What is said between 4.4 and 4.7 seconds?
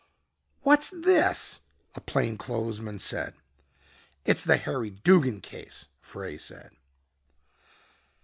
the